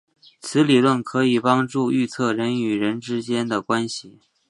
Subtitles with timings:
[0.39, 4.17] 此理论可以帮助预测人与人之间的关系。